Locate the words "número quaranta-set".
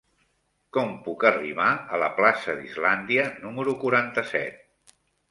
3.43-4.57